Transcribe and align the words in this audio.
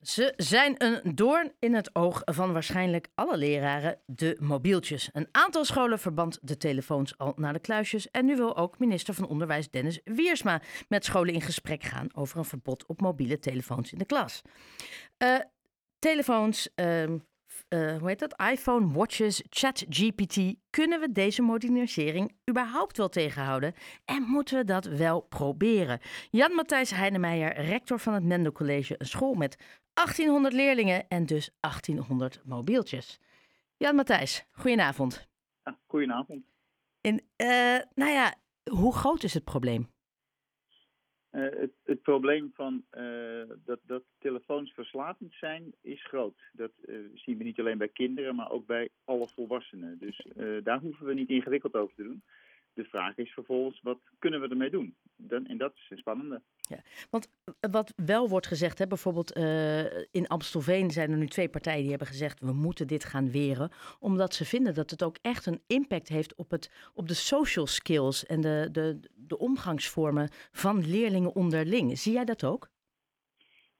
Ze 0.00 0.32
zijn 0.36 0.74
een 0.78 1.14
doorn 1.14 1.52
in 1.58 1.74
het 1.74 1.94
oog 1.94 2.22
van 2.24 2.52
waarschijnlijk 2.52 3.08
alle 3.14 3.36
leraren, 3.36 4.00
de 4.06 4.36
mobieltjes. 4.38 5.08
Een 5.12 5.28
aantal 5.30 5.64
scholen 5.64 5.98
verband 5.98 6.38
de 6.42 6.56
telefoons 6.56 7.18
al 7.18 7.32
naar 7.36 7.52
de 7.52 7.58
kluisjes. 7.58 8.10
En 8.10 8.24
nu 8.24 8.36
wil 8.36 8.56
ook 8.56 8.78
minister 8.78 9.14
van 9.14 9.28
Onderwijs 9.28 9.70
Dennis 9.70 10.00
Wiersma 10.04 10.62
met 10.88 11.04
scholen 11.04 11.34
in 11.34 11.40
gesprek 11.40 11.82
gaan 11.82 12.08
over 12.14 12.38
een 12.38 12.44
verbod 12.44 12.86
op 12.86 13.00
mobiele 13.00 13.38
telefoons 13.38 13.92
in 13.92 13.98
de 13.98 14.04
klas. 14.04 14.42
Uh, 15.22 15.38
telefoons, 15.98 16.68
uh, 16.76 17.02
uh, 17.02 17.96
hoe 17.98 18.08
heet 18.08 18.18
dat? 18.18 18.42
iPhone, 18.50 18.92
watches, 18.92 19.42
ChatGPT. 19.48 20.54
Kunnen 20.70 21.00
we 21.00 21.12
deze 21.12 21.42
modernisering 21.42 22.32
überhaupt 22.50 22.96
wel 22.96 23.08
tegenhouden? 23.08 23.74
En 24.04 24.22
moeten 24.22 24.58
we 24.58 24.64
dat 24.64 24.84
wel 24.84 25.20
proberen? 25.20 26.00
Jan-Matthijs 26.30 26.90
Heinemeijer, 26.90 27.60
rector 27.60 27.98
van 27.98 28.14
het 28.14 28.24
Mendel 28.24 28.52
College, 28.52 28.94
een 28.98 29.06
school 29.06 29.34
met 29.34 29.56
1800 29.94 30.54
leerlingen 30.54 31.08
en 31.08 31.26
dus 31.26 31.50
1800 31.60 32.40
mobieltjes. 32.44 33.20
Jan-Matthijs, 33.76 34.46
goedenavond. 34.50 35.28
Ja, 35.64 35.78
goedenavond. 35.86 36.44
En, 37.00 37.14
uh, 37.36 37.80
nou 37.94 38.10
ja, 38.10 38.34
hoe 38.70 38.94
groot 38.94 39.22
is 39.22 39.34
het 39.34 39.44
probleem? 39.44 39.88
Uh, 41.32 41.42
het, 41.42 41.72
het, 41.84 42.02
probleem 42.02 42.50
van 42.54 42.84
uh, 42.92 43.42
dat, 43.64 43.78
dat 43.82 44.02
telefoons 44.18 44.72
verslavend 44.72 45.32
zijn 45.32 45.72
is 45.80 46.06
groot. 46.06 46.38
Dat 46.52 46.70
zien 47.14 47.38
we 47.38 47.44
niet 47.44 47.58
alleen 47.58 47.78
bij 47.78 47.88
kinderen, 47.88 48.34
maar 48.34 48.50
ook 48.50 48.66
bij 48.66 48.88
alle 49.04 49.28
volwassenen. 49.28 49.98
Dus 49.98 50.26
daar 50.62 50.80
hoeven 50.80 51.06
we 51.06 51.14
niet 51.14 51.28
ingewikkeld 51.28 51.74
over 51.74 51.94
te 51.94 52.02
doen. 52.02 52.22
De 52.80 52.88
vraag 52.88 53.16
is 53.16 53.32
vervolgens, 53.32 53.80
wat 53.82 53.98
kunnen 54.18 54.40
we 54.40 54.48
ermee 54.48 54.70
doen? 54.70 54.94
Dan, 55.16 55.46
en 55.46 55.58
dat 55.58 55.72
is 55.74 55.86
een 55.90 55.98
spannende. 55.98 56.42
Ja, 56.60 56.82
want 57.10 57.28
wat 57.70 57.92
wel 57.96 58.28
wordt 58.28 58.46
gezegd, 58.46 58.78
hè, 58.78 58.86
bijvoorbeeld 58.86 59.36
uh, 59.36 59.84
in 60.10 60.28
Amstelveen 60.28 60.90
zijn 60.90 61.10
er 61.10 61.16
nu 61.16 61.26
twee 61.26 61.48
partijen 61.48 61.80
die 61.80 61.90
hebben 61.90 62.06
gezegd 62.06 62.40
we 62.40 62.52
moeten 62.52 62.86
dit 62.86 63.04
gaan 63.04 63.30
weren, 63.30 63.70
omdat 63.98 64.34
ze 64.34 64.44
vinden 64.44 64.74
dat 64.74 64.90
het 64.90 65.02
ook 65.02 65.16
echt 65.22 65.46
een 65.46 65.62
impact 65.66 66.08
heeft 66.08 66.34
op, 66.34 66.50
het, 66.50 66.90
op 66.94 67.08
de 67.08 67.14
social 67.14 67.66
skills 67.66 68.26
en 68.26 68.40
de, 68.40 68.68
de, 68.72 69.00
de 69.14 69.38
omgangsvormen 69.38 70.28
van 70.52 70.86
leerlingen 70.86 71.34
onderling. 71.34 71.98
Zie 71.98 72.12
jij 72.12 72.24
dat 72.24 72.44
ook? 72.44 72.70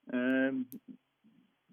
Uh, 0.07 0.53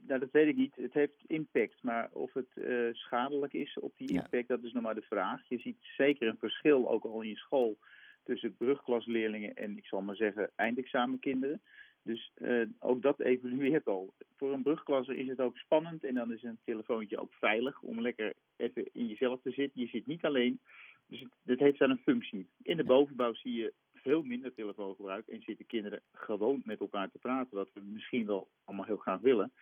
nou, 0.09 0.20
dat 0.20 0.31
weet 0.31 0.48
ik 0.48 0.56
niet. 0.56 0.75
Het 0.77 0.92
heeft 0.92 1.25
impact, 1.27 1.83
maar 1.83 2.09
of 2.12 2.33
het 2.33 2.48
uh, 2.55 2.95
schadelijk 2.95 3.53
is 3.53 3.78
op 3.78 3.92
die 3.97 4.09
impact, 4.09 4.48
ja. 4.48 4.56
dat 4.56 4.62
is 4.62 4.73
nog 4.73 4.83
maar 4.83 4.95
de 4.95 5.03
vraag. 5.03 5.48
Je 5.48 5.59
ziet 5.59 5.78
zeker 5.81 6.28
een 6.28 6.39
verschil, 6.39 6.91
ook 6.91 7.05
al 7.05 7.23
in 7.23 7.28
je 7.28 7.37
school, 7.37 7.78
tussen 8.25 8.56
brugklasleerlingen 8.56 9.56
en, 9.56 9.77
ik 9.77 9.86
zal 9.86 10.03
maar 10.03 10.17
zeggen, 10.17 10.51
eindexamenkinderen. 10.56 11.61
Dus 12.03 12.33
uh, 12.39 12.67
ook 12.79 13.03
dat 13.03 13.20
evolueert 13.20 13.86
al. 13.86 14.14
Voor 14.36 14.53
een 14.53 14.62
brugklasse 14.62 15.17
is 15.17 15.29
het 15.29 15.41
ook 15.41 15.56
spannend 15.56 16.05
en 16.05 16.14
dan 16.14 16.33
is 16.33 16.42
een 16.42 16.59
telefoontje 16.64 17.19
ook 17.19 17.33
veilig 17.33 17.83
om 17.83 18.01
lekker 18.01 18.33
even 18.56 18.89
in 18.92 19.06
jezelf 19.06 19.41
te 19.42 19.51
zitten. 19.51 19.81
Je 19.81 19.86
zit 19.86 20.06
niet 20.06 20.25
alleen, 20.25 20.61
dus 21.06 21.20
het, 21.20 21.31
het 21.45 21.59
heeft 21.59 21.79
dan 21.79 21.91
een 21.91 22.03
functie. 22.05 22.47
In 22.62 22.77
de 22.77 22.84
bovenbouw 22.84 23.34
zie 23.34 23.55
je 23.55 23.73
veel 23.95 24.23
minder 24.23 24.55
telefoongebruik 24.55 25.27
en 25.29 25.42
zitten 25.42 25.67
kinderen 25.67 26.01
gewoon 26.12 26.62
met 26.64 26.81
elkaar 26.81 27.11
te 27.11 27.19
praten, 27.19 27.56
wat 27.56 27.70
we 27.75 27.81
misschien 27.81 28.27
wel 28.27 28.48
allemaal 28.64 28.86
heel 28.86 28.97
graag 28.97 29.20
willen. 29.20 29.53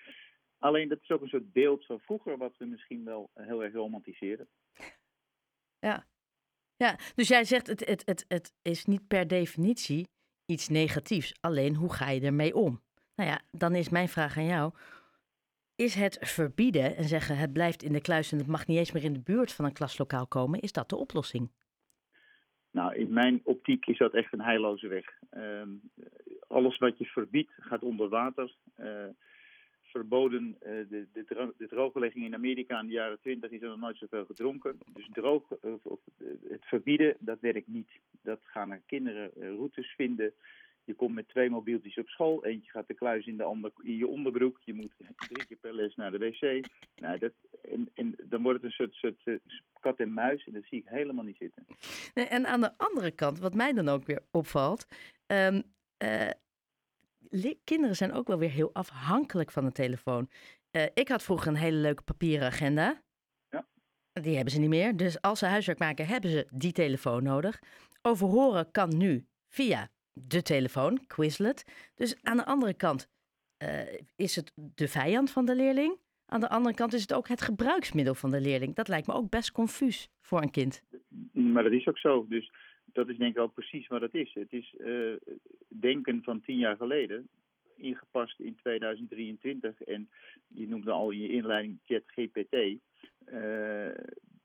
Alleen 0.58 0.88
dat 0.88 1.02
is 1.02 1.10
ook 1.10 1.22
een 1.22 1.28
soort 1.28 1.52
beeld 1.52 1.86
van 1.86 2.00
vroeger, 2.00 2.38
wat 2.38 2.56
we 2.56 2.64
misschien 2.64 3.04
wel 3.04 3.30
heel 3.34 3.64
erg 3.64 3.72
romantiseren. 3.72 4.48
Ja, 5.78 6.06
ja 6.76 6.98
dus 7.14 7.28
jij 7.28 7.44
zegt 7.44 7.66
het, 7.66 7.86
het, 7.86 8.02
het, 8.06 8.24
het 8.28 8.54
is 8.62 8.84
niet 8.84 9.06
per 9.06 9.26
definitie 9.26 10.08
iets 10.46 10.68
negatiefs. 10.68 11.34
Alleen 11.40 11.74
hoe 11.74 11.92
ga 11.92 12.10
je 12.10 12.20
ermee 12.20 12.54
om? 12.54 12.82
Nou 13.14 13.30
ja, 13.30 13.40
dan 13.50 13.74
is 13.74 13.88
mijn 13.88 14.08
vraag 14.08 14.36
aan 14.36 14.46
jou. 14.46 14.72
Is 15.76 15.94
het 15.94 16.18
verbieden 16.20 16.96
en 16.96 17.04
zeggen 17.04 17.36
het 17.36 17.52
blijft 17.52 17.82
in 17.82 17.92
de 17.92 18.00
kluis 18.00 18.32
en 18.32 18.38
het 18.38 18.46
mag 18.46 18.66
niet 18.66 18.78
eens 18.78 18.92
meer 18.92 19.04
in 19.04 19.12
de 19.12 19.20
buurt 19.20 19.52
van 19.52 19.64
een 19.64 19.72
klaslokaal 19.72 20.26
komen, 20.26 20.60
is 20.60 20.72
dat 20.72 20.88
de 20.88 20.96
oplossing? 20.96 21.50
Nou, 22.70 22.94
in 22.94 23.12
mijn 23.12 23.40
optiek 23.44 23.86
is 23.86 23.98
dat 23.98 24.14
echt 24.14 24.32
een 24.32 24.40
heilloze 24.40 24.88
weg. 24.88 25.04
Uh, 25.32 25.62
alles 26.48 26.78
wat 26.78 26.98
je 26.98 27.04
verbiedt 27.04 27.52
gaat 27.58 27.82
onder 27.82 28.08
water. 28.08 28.54
Uh, 28.76 29.04
verboden. 29.96 30.56
Uh, 30.62 30.70
de, 30.88 31.06
de, 31.58 31.66
drooglegging 31.68 32.24
in 32.24 32.34
Amerika 32.34 32.80
in 32.80 32.86
de 32.86 32.92
jaren 32.92 33.20
20 33.20 33.50
is 33.50 33.62
er 33.62 33.68
nog 33.68 33.78
nooit 33.78 33.98
zoveel 33.98 34.24
gedronken. 34.24 34.78
Dus 34.92 35.08
droog, 35.12 35.42
of, 35.50 35.84
of, 35.84 36.00
het 36.48 36.64
verbieden, 36.64 37.16
dat 37.18 37.40
werkt 37.40 37.68
niet. 37.68 37.90
Dat 38.22 38.40
gaan 38.42 38.70
er 38.70 38.82
kinderen 38.86 39.30
routes 39.34 39.94
vinden. 39.96 40.32
Je 40.84 40.94
komt 40.94 41.14
met 41.14 41.28
twee 41.28 41.50
mobieltjes 41.50 41.98
op 41.98 42.08
school. 42.08 42.44
Eentje 42.44 42.70
gaat 42.70 42.86
de 42.86 42.94
kluis 42.94 43.26
in, 43.26 43.36
de 43.36 43.42
ander, 43.42 43.70
in 43.82 43.96
je 43.96 44.06
onderbroek. 44.06 44.60
Je 44.64 44.74
moet 44.74 44.92
drie 45.16 45.46
keer 45.46 45.56
per 45.56 45.74
les 45.74 45.94
naar 45.94 46.10
de 46.10 46.18
wc. 46.18 46.66
Nou, 46.96 47.18
dat, 47.18 47.32
en, 47.94 48.16
dan 48.24 48.42
wordt 48.42 48.62
het 48.62 48.80
een 48.80 48.90
soort, 48.90 48.94
soort 48.94 49.40
kat 49.80 49.98
en 49.98 50.12
muis. 50.12 50.46
En 50.46 50.52
dat 50.52 50.64
zie 50.64 50.78
ik 50.78 50.88
helemaal 50.88 51.24
niet 51.24 51.36
zitten. 51.36 51.66
En 52.14 52.46
aan 52.46 52.60
de 52.60 52.72
andere 52.76 53.10
kant, 53.10 53.38
wat 53.38 53.54
mij 53.54 53.72
dan 53.72 53.88
ook 53.88 54.04
weer 54.04 54.22
opvalt. 54.30 54.86
Um, 55.26 55.62
kinderen 57.64 57.96
zijn 57.96 58.12
ook 58.12 58.26
wel 58.26 58.38
weer 58.38 58.50
heel 58.50 58.70
afhankelijk 58.72 59.50
van 59.50 59.64
de 59.64 59.72
telefoon. 59.72 60.28
Uh, 60.70 60.82
ik 60.94 61.08
had 61.08 61.22
vroeger 61.22 61.48
een 61.48 61.56
hele 61.56 61.76
leuke 61.76 62.02
papieren 62.02 62.46
agenda. 62.46 63.02
Ja. 63.48 63.66
Die 64.12 64.34
hebben 64.34 64.52
ze 64.52 64.60
niet 64.60 64.68
meer. 64.68 64.96
Dus 64.96 65.20
als 65.20 65.38
ze 65.38 65.46
huiswerk 65.46 65.78
maken, 65.78 66.06
hebben 66.06 66.30
ze 66.30 66.46
die 66.50 66.72
telefoon 66.72 67.22
nodig. 67.22 67.62
Overhoren 68.02 68.70
kan 68.70 68.96
nu 68.96 69.26
via 69.48 69.88
de 70.12 70.42
telefoon, 70.42 71.06
Quizlet. 71.06 71.64
Dus 71.94 72.16
aan 72.22 72.36
de 72.36 72.44
andere 72.44 72.74
kant 72.74 73.08
uh, 73.62 73.80
is 74.16 74.36
het 74.36 74.52
de 74.54 74.88
vijand 74.88 75.30
van 75.30 75.44
de 75.44 75.54
leerling. 75.54 75.98
Aan 76.26 76.40
de 76.40 76.48
andere 76.48 76.74
kant 76.74 76.92
is 76.92 77.00
het 77.00 77.12
ook 77.12 77.28
het 77.28 77.42
gebruiksmiddel 77.42 78.14
van 78.14 78.30
de 78.30 78.40
leerling. 78.40 78.74
Dat 78.74 78.88
lijkt 78.88 79.06
me 79.06 79.14
ook 79.14 79.30
best 79.30 79.52
confuus 79.52 80.08
voor 80.20 80.42
een 80.42 80.50
kind. 80.50 80.82
Maar 81.32 81.62
dat 81.62 81.72
is 81.72 81.86
ook 81.86 81.98
zo. 81.98 82.26
Dus 82.28 82.52
dat 82.96 83.08
is 83.08 83.16
denk 83.16 83.36
ik 83.36 83.42
ook 83.42 83.54
precies 83.54 83.86
wat 83.86 84.00
het 84.00 84.14
is. 84.14 84.34
Het 84.34 84.52
is 84.52 84.74
uh, 84.78 85.16
denken 85.68 86.22
van 86.22 86.40
tien 86.40 86.58
jaar 86.58 86.76
geleden, 86.76 87.28
ingepast 87.76 88.40
in 88.40 88.56
2023. 88.56 89.82
En 89.82 90.08
je 90.48 90.68
noemde 90.68 90.90
al 90.90 91.10
in 91.10 91.20
je 91.20 91.28
inleiding 91.28 91.78
ChatGPT. 91.84 92.54
Uh, 93.32 93.88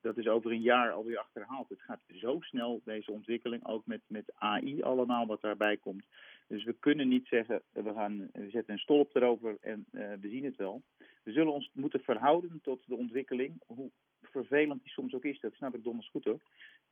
dat 0.01 0.17
is 0.17 0.27
over 0.27 0.51
een 0.51 0.61
jaar 0.61 0.91
alweer 0.91 1.17
achterhaald. 1.17 1.69
Het 1.69 1.81
gaat 1.81 2.01
zo 2.15 2.37
snel, 2.39 2.81
deze 2.83 3.11
ontwikkeling, 3.11 3.67
ook 3.67 3.85
met, 3.85 4.01
met 4.07 4.33
AI 4.35 4.81
allemaal 4.81 5.25
wat 5.25 5.41
daarbij 5.41 5.77
komt. 5.77 6.05
Dus 6.47 6.63
we 6.63 6.73
kunnen 6.79 7.07
niet 7.07 7.27
zeggen, 7.27 7.61
we, 7.71 7.93
gaan, 7.93 8.29
we 8.33 8.49
zetten 8.49 8.73
een 8.73 8.79
stolp 8.79 9.15
erover 9.15 9.57
en 9.61 9.85
uh, 9.91 10.13
we 10.21 10.29
zien 10.29 10.43
het 10.45 10.55
wel. 10.55 10.81
We 11.23 11.31
zullen 11.31 11.53
ons 11.53 11.69
moeten 11.73 11.99
verhouden 11.99 12.59
tot 12.61 12.83
de 12.85 12.95
ontwikkeling, 12.95 13.61
hoe 13.65 13.91
vervelend 14.31 14.83
die 14.83 14.91
soms 14.91 15.13
ook 15.13 15.25
is. 15.25 15.39
Dat 15.39 15.53
snap 15.53 15.75
ik 15.75 15.83
donders 15.83 16.09
goed 16.09 16.23
hoor. 16.23 16.41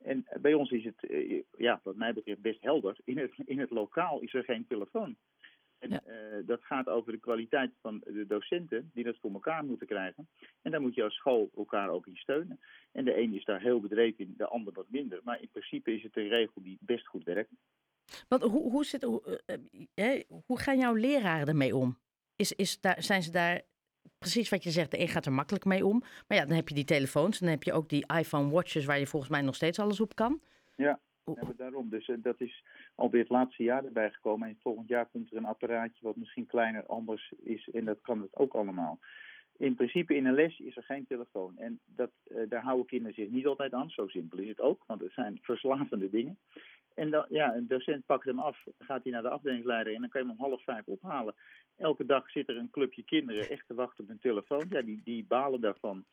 En 0.02 0.26
bij 0.40 0.54
ons 0.54 0.70
is 0.70 0.84
het, 0.84 1.10
uh, 1.10 1.42
ja, 1.56 1.80
wat 1.82 1.96
mij 1.96 2.12
betreft, 2.12 2.40
best 2.40 2.62
helder. 2.62 2.96
In 3.04 3.18
het, 3.18 3.32
in 3.44 3.58
het 3.58 3.70
lokaal 3.70 4.20
is 4.20 4.34
er 4.34 4.44
geen 4.44 4.66
telefoon. 4.66 5.16
En 5.78 5.90
ja. 5.90 6.02
uh, 6.06 6.46
dat 6.46 6.64
gaat 6.64 6.88
over 6.88 7.12
de 7.12 7.18
kwaliteit 7.18 7.70
van 7.80 8.02
de 8.04 8.26
docenten 8.26 8.90
die 8.94 9.04
dat 9.04 9.16
voor 9.20 9.32
elkaar 9.32 9.64
moeten 9.64 9.86
krijgen. 9.86 10.28
En 10.62 10.70
daar 10.70 10.80
moet 10.80 10.94
je 10.94 11.02
als 11.02 11.14
school 11.14 11.50
elkaar 11.56 11.88
ook 11.88 12.06
in 12.06 12.16
steunen. 12.16 12.60
En 12.92 13.04
de 13.04 13.18
een 13.18 13.34
is 13.34 13.44
daar 13.44 13.60
heel 13.60 13.80
bedreven 13.80 14.24
in, 14.24 14.34
de 14.36 14.46
ander 14.46 14.72
wat 14.72 14.90
minder. 14.90 15.20
Maar 15.24 15.40
in 15.40 15.48
principe 15.50 15.94
is 15.94 16.02
het 16.02 16.16
een 16.16 16.28
regel 16.28 16.62
die 16.62 16.78
best 16.80 17.06
goed 17.06 17.24
werkt. 17.24 17.50
Want 18.28 18.42
hoe, 18.42 18.70
hoe, 18.70 18.84
zit, 18.84 19.02
hoe, 19.02 19.40
uh, 19.94 20.20
hoe 20.46 20.58
gaan 20.58 20.78
jouw 20.78 20.94
leraren 20.94 21.48
ermee 21.48 21.76
om? 21.76 21.98
Is, 22.36 22.52
is 22.52 22.80
daar, 22.80 23.02
zijn 23.02 23.22
ze 23.22 23.30
daar 23.30 23.62
precies 24.18 24.48
wat 24.48 24.62
je 24.62 24.70
zegt, 24.70 24.90
de 24.90 25.00
een 25.00 25.08
gaat 25.08 25.26
er 25.26 25.32
makkelijk 25.32 25.64
mee 25.64 25.86
om. 25.86 25.98
Maar 26.28 26.38
ja, 26.38 26.44
dan 26.44 26.56
heb 26.56 26.68
je 26.68 26.74
die 26.74 26.84
telefoons, 26.84 27.38
dan 27.38 27.48
heb 27.48 27.62
je 27.62 27.72
ook 27.72 27.88
die 27.88 28.06
iPhone 28.18 28.50
watches 28.50 28.84
waar 28.84 28.98
je 28.98 29.06
volgens 29.06 29.30
mij 29.30 29.42
nog 29.42 29.54
steeds 29.54 29.78
alles 29.78 30.00
op 30.00 30.14
kan. 30.14 30.40
Ja, 30.76 30.98
hebben 31.24 31.56
daarom. 31.56 31.88
Dus 31.90 32.08
uh, 32.08 32.16
dat 32.18 32.40
is 32.40 32.64
alweer 32.94 33.20
het 33.20 33.30
laatste 33.30 33.62
jaar 33.62 33.84
erbij 33.84 34.10
gekomen. 34.10 34.48
En 34.48 34.58
volgend 34.62 34.88
jaar 34.88 35.06
komt 35.06 35.30
er 35.30 35.36
een 35.36 35.44
apparaatje 35.44 36.06
wat 36.06 36.16
misschien 36.16 36.46
kleiner 36.46 36.86
anders 36.86 37.32
is. 37.42 37.68
En 37.72 37.84
dat 37.84 37.98
kan 38.00 38.20
het 38.20 38.36
ook 38.36 38.54
allemaal. 38.54 38.98
In 39.60 39.74
principe 39.74 40.14
in 40.14 40.26
een 40.26 40.34
les 40.34 40.58
is 40.58 40.76
er 40.76 40.82
geen 40.82 41.06
telefoon. 41.06 41.58
En 41.58 41.80
dat, 41.84 42.10
uh, 42.28 42.48
daar 42.48 42.62
houden 42.62 42.86
kinderen 42.86 43.14
zich 43.14 43.28
niet 43.28 43.46
altijd 43.46 43.72
aan. 43.72 43.90
Zo 43.90 44.08
simpel 44.08 44.38
is 44.38 44.48
het 44.48 44.60
ook, 44.60 44.82
want 44.86 45.00
het 45.00 45.12
zijn 45.12 45.38
verslavende 45.50 46.10
dingen. 46.10 46.38
En 46.94 47.10
dan, 47.10 47.26
ja, 47.28 47.54
een 47.54 47.66
docent 47.66 48.06
pakt 48.06 48.24
hem 48.24 48.38
af, 48.38 48.58
gaat 48.78 49.02
hij 49.02 49.12
naar 49.12 49.22
de 49.22 49.28
afdelingsleider 49.28 49.94
en 49.94 50.00
dan 50.00 50.10
kan 50.10 50.20
je 50.20 50.26
hem 50.26 50.36
om 50.38 50.44
half 50.44 50.62
vijf 50.62 50.86
ophalen. 50.86 51.34
Elke 51.76 52.06
dag 52.06 52.30
zit 52.30 52.48
er 52.48 52.56
een 52.56 52.70
clubje 52.70 53.02
kinderen 53.02 53.48
echt 53.48 53.66
te 53.66 53.74
wachten 53.74 54.04
op 54.04 54.10
een 54.10 54.18
telefoon. 54.18 54.66
Ja, 54.70 54.82
die, 54.82 55.00
die 55.04 55.24
balen 55.24 55.60
daarvan. 55.60 56.04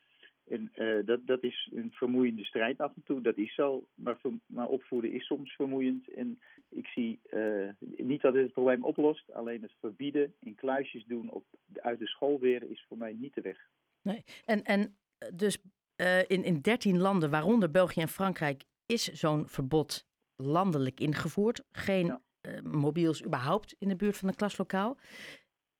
En 0.50 0.72
uh, 0.76 1.06
dat, 1.06 1.26
dat 1.26 1.42
is 1.42 1.70
een 1.74 1.90
vermoeiende 1.92 2.44
strijd 2.44 2.78
af 2.78 2.92
en 2.94 3.02
toe, 3.04 3.20
dat 3.20 3.36
is 3.36 3.54
zo. 3.54 3.86
Maar, 3.94 4.18
maar 4.46 4.68
opvoeden 4.68 5.12
is 5.12 5.26
soms 5.26 5.54
vermoeiend. 5.54 6.08
En 6.10 6.40
ik 6.68 6.86
zie 6.86 7.20
uh, 7.30 7.68
niet 7.96 8.20
dat 8.20 8.34
het 8.34 8.42
het 8.42 8.52
probleem 8.52 8.84
oplost. 8.84 9.32
Alleen 9.32 9.62
het 9.62 9.72
verbieden, 9.80 10.34
in 10.40 10.54
kluisjes 10.54 11.04
doen 11.06 11.30
of 11.30 11.42
uit 11.74 11.98
de 11.98 12.06
school 12.06 12.38
weer 12.38 12.70
is 12.70 12.84
voor 12.88 12.98
mij 12.98 13.12
niet 13.12 13.34
de 13.34 13.40
weg. 13.40 13.68
Nee, 14.02 14.24
en, 14.44 14.62
en 14.62 14.96
dus 15.34 15.58
uh, 15.96 16.18
in, 16.18 16.44
in 16.44 16.60
13 16.60 16.98
landen, 16.98 17.30
waaronder 17.30 17.70
België 17.70 18.00
en 18.00 18.08
Frankrijk, 18.08 18.64
is 18.86 19.04
zo'n 19.04 19.48
verbod 19.48 20.06
landelijk 20.36 21.00
ingevoerd. 21.00 21.64
Geen 21.72 22.06
ja. 22.06 22.20
mobiels 22.62 23.24
überhaupt 23.24 23.74
in 23.78 23.88
de 23.88 23.96
buurt 23.96 24.16
van 24.16 24.28
een 24.28 24.34
klaslokaal. 24.34 24.96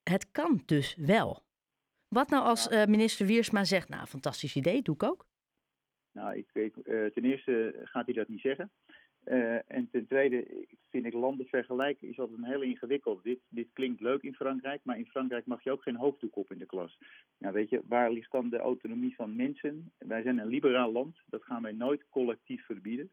Het 0.03 0.31
kan 0.31 0.63
dus 0.67 0.95
wel. 0.95 1.47
Wat 2.09 2.29
nou 2.29 2.45
als 2.45 2.71
uh, 2.71 2.85
minister 2.85 3.27
Wiersma 3.27 3.65
zegt, 3.65 3.89
nou, 3.89 4.07
fantastisch 4.07 4.57
idee, 4.57 4.83
doe 4.83 4.95
ik 4.95 5.03
ook? 5.03 5.27
Nou, 6.13 6.37
ik, 6.37 6.49
ik 6.53 6.77
uh, 6.77 7.07
ten 7.07 7.25
eerste 7.25 7.81
gaat 7.85 8.05
hij 8.05 8.15
dat 8.15 8.29
niet 8.29 8.41
zeggen. 8.41 8.71
Uh, 9.25 9.73
en 9.73 9.89
ten 9.91 10.07
tweede 10.07 10.67
vind 10.91 11.07
ik 11.07 11.13
landen 11.13 11.47
vergelijken 11.47 12.09
is 12.09 12.19
altijd 12.19 12.39
een 12.39 12.45
heel 12.45 12.63
ingewikkeld. 12.63 13.23
Dit, 13.23 13.39
dit 13.49 13.69
klinkt 13.73 14.01
leuk 14.01 14.23
in 14.23 14.35
Frankrijk, 14.35 14.81
maar 14.85 14.99
in 14.99 15.07
Frankrijk 15.07 15.47
mag 15.47 15.65
je 15.65 15.71
ook 15.71 15.83
geen 15.83 15.97
hoofddoek 15.97 16.37
op 16.37 16.53
in 16.53 16.59
de 16.59 16.67
klas. 16.67 16.99
Nou 17.39 17.55
weet 17.55 17.71
je, 17.71 17.83
waar 17.89 18.11
ligt 18.11 18.33
dan 18.33 18.49
de 18.49 18.59
autonomie 18.59 19.15
van 19.15 19.37
mensen? 19.37 19.93
Wij 19.99 20.23
zijn 20.23 20.39
een 20.39 20.47
liberaal 20.47 20.93
land, 20.93 21.17
dat 21.27 21.43
gaan 21.43 21.63
wij 21.63 21.73
nooit 21.73 22.05
collectief 22.11 22.65
verbieden. 22.65 23.11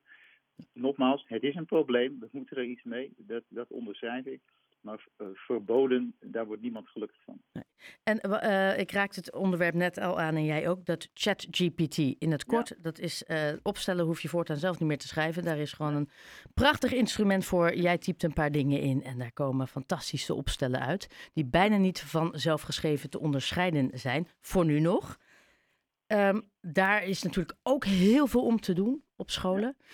Nogmaals, 0.73 1.25
het 1.27 1.43
is 1.43 1.55
een 1.55 1.65
probleem, 1.65 2.19
we 2.19 2.27
moeten 2.31 2.57
er 2.57 2.63
iets 2.63 2.83
mee, 2.83 3.13
dat, 3.17 3.43
dat 3.47 3.71
onderschrijf 3.71 4.25
ik. 4.25 4.41
Maar 4.85 5.07
uh, 5.17 5.27
verboden, 5.33 6.15
daar 6.19 6.45
wordt 6.45 6.61
niemand 6.61 6.89
gelukkig 6.89 7.17
van. 7.23 7.41
Nee. 7.53 7.63
En 8.03 8.19
uh, 8.29 8.79
ik 8.79 8.91
raakte 8.91 9.19
het 9.19 9.33
onderwerp 9.33 9.73
net 9.73 9.97
al 9.97 10.19
aan 10.19 10.35
en 10.35 10.45
jij 10.45 10.69
ook, 10.69 10.85
dat 10.85 11.09
ChatGPT. 11.13 11.97
In 11.97 12.31
het 12.31 12.45
kort, 12.45 12.69
ja. 12.69 12.75
dat 12.81 12.99
is 12.99 13.23
uh, 13.27 13.37
opstellen 13.63 14.05
hoef 14.05 14.21
je 14.21 14.29
voortaan 14.29 14.57
zelf 14.57 14.79
niet 14.79 14.87
meer 14.87 14.97
te 14.97 15.07
schrijven. 15.07 15.43
Daar 15.43 15.57
is 15.57 15.73
gewoon 15.73 15.95
een 15.95 16.09
prachtig 16.53 16.93
instrument 16.93 17.45
voor. 17.45 17.75
Jij 17.75 17.97
typt 17.97 18.23
een 18.23 18.33
paar 18.33 18.51
dingen 18.51 18.79
in 18.79 19.03
en 19.03 19.17
daar 19.17 19.33
komen 19.33 19.67
fantastische 19.67 20.33
opstellen 20.33 20.79
uit. 20.79 21.29
Die 21.33 21.45
bijna 21.45 21.77
niet 21.77 22.01
van 22.01 22.31
zelfgeschreven 22.35 23.09
te 23.09 23.19
onderscheiden 23.19 23.99
zijn, 23.99 24.27
voor 24.41 24.65
nu 24.65 24.79
nog. 24.79 25.17
Um, 26.07 26.49
daar 26.61 27.03
is 27.03 27.23
natuurlijk 27.23 27.57
ook 27.63 27.85
heel 27.85 28.27
veel 28.27 28.45
om 28.45 28.59
te 28.59 28.73
doen 28.73 29.03
op 29.15 29.29
scholen. 29.29 29.75
Ja. 29.77 29.85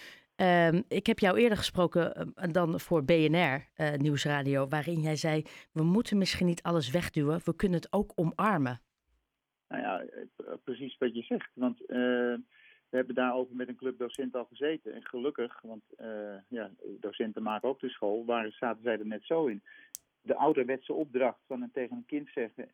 Um, 0.41 0.83
ik 0.87 1.07
heb 1.07 1.19
jou 1.19 1.39
eerder 1.39 1.57
gesproken 1.57 2.13
uh, 2.17 2.51
dan 2.51 2.79
voor 2.79 3.03
BNR 3.03 3.67
uh, 3.77 3.93
Nieuwsradio, 3.93 4.67
waarin 4.67 5.01
jij 5.01 5.15
zei: 5.15 5.43
we 5.71 5.83
moeten 5.83 6.17
misschien 6.17 6.45
niet 6.45 6.63
alles 6.63 6.91
wegduwen, 6.91 7.41
we 7.43 7.55
kunnen 7.55 7.79
het 7.79 7.93
ook 7.93 8.11
omarmen. 8.15 8.81
Nou 9.67 9.81
ja, 9.81 10.03
precies 10.63 10.97
wat 10.97 11.15
je 11.15 11.21
zegt. 11.21 11.49
Want 11.53 11.79
we 11.87 12.97
hebben 12.97 13.15
daarover 13.15 13.55
met 13.55 13.67
een 13.67 13.75
club 13.75 13.97
docenten 13.97 14.39
al 14.39 14.45
gezeten. 14.45 14.93
En 14.93 15.05
gelukkig, 15.05 15.61
want 15.61 15.83
ja, 16.47 16.71
docenten 16.99 17.43
maken 17.43 17.69
ook 17.69 17.79
de 17.79 17.89
school, 17.89 18.25
waar 18.25 18.51
zaten 18.51 18.83
zij 18.83 18.99
er 18.99 19.05
net 19.05 19.23
zo 19.25 19.45
in. 19.45 19.61
De 20.21 20.35
ouderwetse 20.35 20.93
opdracht 20.93 21.39
van 21.47 21.61
een, 21.61 21.71
tegen 21.71 21.95
een 21.95 22.05
kind 22.05 22.29
zeggen: 22.33 22.69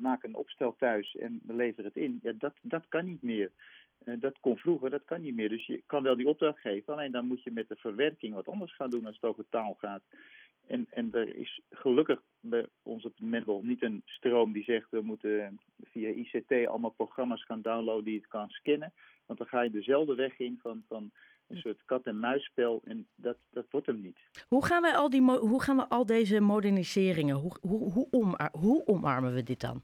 maak 0.00 0.22
een 0.22 0.36
opstel 0.36 0.76
thuis 0.78 1.16
en 1.16 1.40
lever 1.46 1.84
het 1.84 1.96
in. 1.96 2.20
Ja, 2.22 2.32
dat, 2.38 2.54
dat 2.62 2.88
kan 2.88 3.04
niet 3.04 3.22
meer. 3.22 3.50
Uh, 4.04 4.14
dat 4.20 4.38
kon 4.40 4.56
vroeger, 4.56 4.90
dat 4.90 5.04
kan 5.04 5.20
niet 5.20 5.34
meer. 5.34 5.48
Dus 5.48 5.66
je 5.66 5.82
kan 5.86 6.02
wel 6.02 6.16
die 6.16 6.28
opdracht 6.28 6.60
geven, 6.60 6.92
alleen 6.92 7.12
dan 7.12 7.26
moet 7.26 7.42
je 7.42 7.50
met 7.50 7.68
de 7.68 7.76
verwerking 7.76 8.34
wat 8.34 8.48
anders 8.48 8.74
gaan 8.74 8.90
doen 8.90 9.06
als 9.06 9.14
het 9.14 9.30
over 9.30 9.44
taal 9.48 9.74
gaat. 9.74 10.02
En, 10.66 10.86
en 10.90 11.12
er 11.12 11.36
is 11.36 11.60
gelukkig 11.70 12.22
bij 12.40 12.66
ons 12.82 13.04
op 13.04 13.12
het 13.16 13.20
moment 13.20 13.62
niet 13.62 13.82
een 13.82 14.02
stroom 14.04 14.52
die 14.52 14.64
zegt 14.64 14.90
we 14.90 15.00
moeten 15.00 15.58
via 15.82 16.08
ICT 16.08 16.66
allemaal 16.66 16.90
programma's 16.90 17.44
gaan 17.44 17.62
downloaden 17.62 18.04
die 18.04 18.16
het 18.16 18.28
kan 18.28 18.48
scannen. 18.48 18.92
Want 19.26 19.38
dan 19.38 19.48
ga 19.48 19.60
je 19.60 19.70
dezelfde 19.70 20.14
weg 20.14 20.38
in 20.38 20.58
van, 20.62 20.84
van 20.88 21.10
een 21.46 21.56
soort 21.56 21.84
kat-en-muisspel 21.84 22.80
en 22.84 23.06
dat, 23.14 23.36
dat 23.50 23.66
wordt 23.70 23.86
hem 23.86 24.00
niet. 24.00 24.18
Hoe 24.48 24.64
gaan, 24.64 24.82
wij 24.82 24.96
al 24.96 25.10
die, 25.10 25.22
hoe 25.22 25.62
gaan 25.62 25.76
we 25.76 25.88
al 25.88 26.06
deze 26.06 26.40
moderniseringen, 26.40 27.36
hoe, 27.36 27.56
hoe, 27.60 27.92
hoe, 27.92 28.08
omar, 28.10 28.50
hoe 28.52 28.86
omarmen 28.86 29.34
we 29.34 29.42
dit 29.42 29.60
dan? 29.60 29.82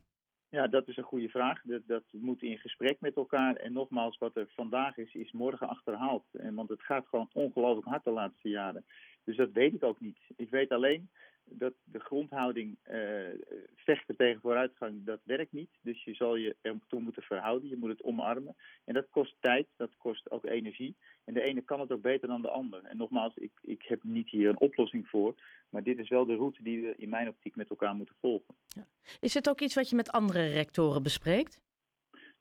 Ja, 0.52 0.66
dat 0.66 0.88
is 0.88 0.96
een 0.96 1.04
goede 1.04 1.28
vraag. 1.28 1.62
Dat, 1.64 1.80
dat 1.86 2.02
moet 2.10 2.42
in 2.42 2.58
gesprek 2.58 3.00
met 3.00 3.16
elkaar. 3.16 3.56
En 3.56 3.72
nogmaals, 3.72 4.18
wat 4.18 4.36
er 4.36 4.46
vandaag 4.54 4.96
is, 4.96 5.14
is 5.14 5.32
morgen 5.32 5.68
achterhaald. 5.68 6.24
En, 6.32 6.54
want 6.54 6.68
het 6.68 6.82
gaat 6.82 7.06
gewoon 7.06 7.28
ongelooflijk 7.32 7.86
hard 7.86 8.04
de 8.04 8.10
laatste 8.10 8.48
jaren. 8.48 8.84
Dus 9.24 9.36
dat 9.36 9.52
weet 9.52 9.74
ik 9.74 9.84
ook 9.84 10.00
niet. 10.00 10.18
Ik 10.36 10.50
weet 10.50 10.70
alleen 10.70 11.10
dat 11.44 11.72
de 11.84 12.00
grondhouding 12.00 12.78
uh, 12.90 13.28
vechten 13.76 14.16
tegen 14.16 14.40
vooruitgang, 14.40 15.04
dat 15.04 15.20
werkt 15.24 15.52
niet. 15.52 15.70
Dus 15.82 16.04
je 16.04 16.14
zal 16.14 16.36
je 16.36 16.56
er 16.60 16.78
toe 16.88 17.00
moeten 17.00 17.22
verhouden. 17.22 17.68
Je 17.68 17.76
moet 17.76 17.90
het 17.90 18.02
omarmen. 18.02 18.56
En 18.84 18.94
dat 18.94 19.10
kost 19.10 19.36
tijd, 19.40 19.66
dat 19.76 19.96
kost 19.96 20.30
ook 20.30 20.44
energie. 20.44 20.96
En 21.24 21.34
de 21.34 21.42
ene 21.42 21.60
kan 21.60 21.80
het 21.80 21.92
ook 21.92 22.02
beter 22.02 22.28
dan 22.28 22.42
de 22.42 22.50
ander. 22.50 22.84
En 22.84 22.96
nogmaals, 22.96 23.36
ik, 23.36 23.52
ik 23.62 23.82
heb 23.82 24.02
niet 24.02 24.30
hier 24.30 24.48
een 24.48 24.60
oplossing 24.60 25.08
voor. 25.08 25.34
Maar 25.68 25.82
dit 25.82 25.98
is 25.98 26.08
wel 26.08 26.26
de 26.26 26.36
route 26.36 26.62
die 26.62 26.82
we 26.82 26.94
in 26.96 27.08
mijn 27.08 27.28
optiek 27.28 27.56
met 27.56 27.70
elkaar 27.70 27.94
moeten 27.94 28.14
volgen. 28.20 28.54
Ja. 28.66 28.86
Is 29.20 29.34
het 29.34 29.48
ook 29.48 29.60
iets 29.60 29.74
wat 29.74 29.90
je 29.90 29.96
met 29.96 30.10
andere 30.10 30.46
rectoren 30.46 31.02
bespreekt? 31.02 31.60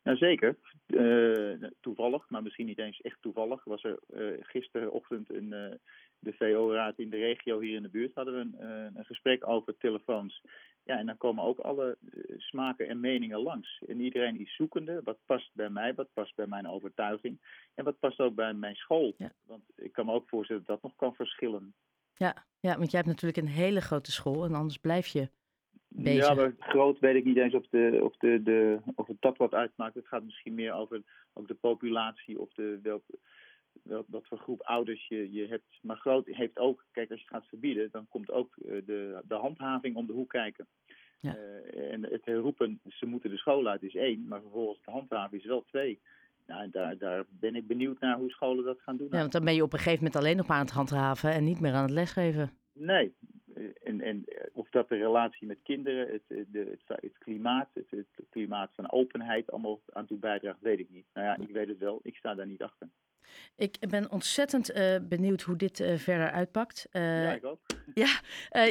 Nou 0.04 0.18
zeker. 0.18 0.58
Uh, 0.88 1.70
toevallig, 1.80 2.30
maar 2.30 2.44
misschien 2.44 2.66
niet 2.66 2.80
eens 2.80 3.02
echt 3.02 3.22
toevallig, 3.22 3.64
was 3.64 3.84
er 3.84 4.00
uh, 4.14 4.38
gisterenochtend 4.40 5.34
een, 5.34 5.52
uh, 5.54 5.74
de 6.20 6.34
VO-raad 6.34 7.00
in 7.00 7.10
de 7.10 7.18
regio 7.18 7.60
hier 7.60 7.76
in 7.76 7.84
de 7.84 7.90
buurt. 7.90 8.14
Hadden 8.14 8.34
we 8.34 8.40
een, 8.40 8.96
een 8.98 9.06
gesprek 9.06 9.48
over 9.48 9.78
telefoons. 9.78 10.42
Ja, 10.84 10.98
en 10.98 11.06
dan 11.06 11.18
komen 11.18 11.44
ook 11.44 11.60
alle 11.60 11.98
smaken 12.38 12.88
en 12.88 13.00
meningen 13.00 13.40
langs. 13.40 13.84
En 13.88 14.00
iedereen 14.00 14.40
is 14.40 14.56
zoekende. 14.56 15.02
Wat 15.04 15.18
past 15.26 15.50
bij 15.54 15.70
mij, 15.70 15.94
wat 15.94 16.14
past 16.14 16.36
bij 16.36 16.48
mijn 16.48 16.68
overtuiging. 16.68 17.40
En 17.76 17.84
wat 17.84 18.00
past 18.00 18.20
ook 18.20 18.36
bij 18.36 18.54
mijn 18.54 18.76
school. 18.76 19.14
Ja. 19.18 19.32
Want 19.46 19.64
ik 19.76 19.92
kan 19.92 20.06
me 20.06 20.14
ook 20.14 20.30
voorstellen 20.30 20.64
dat 20.66 20.82
dat 20.82 20.84
nog 20.84 20.96
kan 20.96 21.16
verschillen. 21.16 21.74
Ja, 22.16 22.46
ja, 22.60 22.78
want 22.78 22.92
jij 22.92 23.00
hebt 23.00 23.14
natuurlijk 23.14 23.48
een 23.48 23.54
hele 23.54 23.82
grote 23.82 24.12
school 24.12 24.46
en 24.46 24.54
anders 24.54 24.78
blijf 24.78 25.08
je 25.08 25.30
bezig. 25.92 26.28
Ja, 26.28 26.34
maar 26.34 26.54
groot 26.60 27.00
weet 27.00 27.16
ik 27.16 27.26
niet 27.26 27.38
eens 27.38 27.54
of, 27.54 27.68
de, 27.70 28.00
of, 28.04 28.18
de, 28.18 28.44
de, 28.44 28.80
of 28.96 29.08
het 29.08 29.18
dat 29.20 29.38
wat 29.38 29.54
uitmaakt. 29.54 29.96
Het 29.96 30.08
gaat 30.08 30.24
misschien 30.24 30.54
meer 30.54 30.74
over 30.74 31.02
ook 31.34 31.48
de 31.48 31.54
populatie 31.54 32.40
of 32.40 32.54
de, 32.54 32.80
welke, 32.84 33.18
wel, 33.84 34.06
wat 34.08 34.28
voor 34.28 34.38
groep 34.38 34.62
ouders 34.62 35.08
je, 35.08 35.32
je 35.32 35.48
hebt. 35.48 35.80
Maar 35.82 35.98
groot 35.98 36.26
heeft 36.26 36.60
ook, 36.60 36.86
kijk, 36.92 37.12
als 37.12 37.20
je 37.20 37.26
het 37.26 37.36
gaat 37.36 37.50
verbieden, 37.50 37.90
dan 37.92 38.08
komt 38.10 38.32
ook 38.32 38.56
de, 38.62 39.22
de 39.28 39.36
handhaving 39.36 39.96
om 39.96 40.08
de 40.08 40.14
hoek 40.14 40.30
kijken. 40.30 40.68
Ja. 41.20 41.36
Uh, 41.38 41.92
en 41.92 42.04
het 42.04 42.22
roepen, 42.26 42.80
ze 42.88 43.06
moeten 43.06 43.30
de 43.30 43.38
school 43.38 43.68
uit, 43.68 43.84
is 43.84 43.96
één, 43.96 44.28
maar 44.28 44.42
vervolgens 44.42 44.82
de 44.86 44.92
handhaving 44.92 45.42
is 45.42 45.48
wel 45.48 45.64
twee. 45.64 46.00
Nou, 46.48 46.70
daar, 46.70 46.98
daar 46.98 47.26
ben 47.30 47.56
ik 47.56 47.68
benieuwd 47.68 48.00
naar 48.00 48.18
hoe 48.18 48.30
scholen 48.30 48.64
dat 48.64 48.82
gaan 48.82 48.98
doen. 48.98 49.08
Ja, 49.12 49.18
want 49.18 49.32
dan 49.32 49.44
ben 49.44 49.56
je 49.56 49.64
op 49.64 49.74
een 49.74 49.80
gegeven 49.80 50.04
moment 50.04 50.16
alleen 50.16 50.38
nog 50.38 50.48
maar 50.48 50.58
aan 50.58 50.66
het 50.66 50.74
handhaven 50.74 51.32
en 51.32 51.44
niet 51.44 51.60
meer 51.60 51.74
aan 51.74 51.84
het 51.84 51.92
lesgeven. 51.92 52.52
Nee, 52.74 53.14
en, 53.84 54.02
en 54.02 54.26
of 54.54 54.70
dat 54.70 54.90
de 54.90 54.96
relatie 54.96 55.48
met 55.48 55.58
kinderen, 55.64 56.08
het, 56.12 56.48
de, 56.52 56.78
het, 56.86 57.02
het 57.02 57.18
klimaat, 57.18 57.70
het, 57.74 57.90
het, 57.90 58.30
klimaat 58.30 58.72
van 58.74 58.92
openheid 58.92 59.52
allemaal 59.52 59.82
aan 59.94 60.06
toe 60.06 60.18
bijdraagt, 60.18 60.62
weet 60.62 60.80
ik 60.80 60.90
niet. 60.90 61.06
Nou 61.14 61.28
ja, 61.28 61.38
ik 61.38 61.54
weet 61.54 61.68
het 61.68 61.78
wel, 61.78 62.00
ik 62.04 62.16
sta 62.16 62.36
daar 62.36 62.48
niet 62.48 62.62
achter. 62.62 62.90
Ik 63.56 63.78
ben 63.90 64.12
ontzettend 64.12 64.72
uh, 64.72 64.96
benieuwd 65.02 65.42
hoe 65.42 65.56
dit 65.56 65.80
uh, 65.80 65.98
verder 65.98 66.32
uitpakt. 66.32 66.88
Uh, 66.92 67.24
ja, 67.24 67.32
ik 67.34 67.46
ook. 67.46 67.60
Ja, 67.94 68.20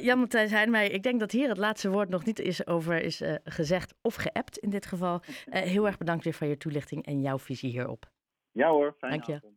Jan 0.00 0.18
Matthijs 0.18 0.50
Heinmeijer, 0.50 0.92
ik 0.92 1.02
denk 1.02 1.20
dat 1.20 1.30
hier 1.30 1.48
het 1.48 1.58
laatste 1.58 1.90
woord 1.90 2.08
nog 2.08 2.24
niet 2.24 2.38
is 2.38 2.66
over 2.66 3.02
is 3.02 3.22
gezegd 3.44 3.94
of 4.02 4.14
geappt 4.14 4.58
in 4.58 4.70
dit 4.70 4.86
geval. 4.86 5.20
heel 5.50 5.86
erg 5.86 5.98
bedankt 5.98 6.24
weer 6.24 6.32
voor 6.32 6.46
je 6.46 6.56
toelichting 6.56 7.06
en 7.06 7.20
jouw 7.20 7.38
visie 7.38 7.70
hierop. 7.70 8.10
Ja 8.52 8.70
hoor, 8.70 8.94
fijn 8.98 9.12
Dank 9.12 9.24
je. 9.24 9.34
avond. 9.34 9.48